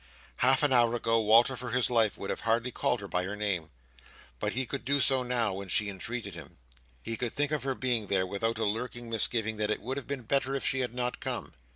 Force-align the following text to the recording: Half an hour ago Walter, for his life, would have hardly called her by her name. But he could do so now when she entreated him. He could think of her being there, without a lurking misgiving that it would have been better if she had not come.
Half 0.37 0.63
an 0.63 0.73
hour 0.73 0.95
ago 0.95 1.19
Walter, 1.19 1.55
for 1.55 1.69
his 1.69 1.91
life, 1.91 2.17
would 2.17 2.31
have 2.31 2.39
hardly 2.39 2.71
called 2.71 3.01
her 3.01 3.07
by 3.07 3.23
her 3.23 3.35
name. 3.35 3.69
But 4.39 4.53
he 4.53 4.65
could 4.65 4.83
do 4.83 4.99
so 4.99 5.21
now 5.21 5.53
when 5.53 5.67
she 5.67 5.89
entreated 5.89 6.33
him. 6.33 6.57
He 7.03 7.15
could 7.15 7.33
think 7.33 7.51
of 7.51 7.61
her 7.61 7.75
being 7.75 8.07
there, 8.07 8.25
without 8.25 8.57
a 8.57 8.65
lurking 8.65 9.11
misgiving 9.11 9.57
that 9.57 9.69
it 9.69 9.79
would 9.79 9.97
have 9.97 10.07
been 10.07 10.23
better 10.23 10.55
if 10.55 10.65
she 10.65 10.79
had 10.79 10.95
not 10.95 11.19
come. 11.19 11.53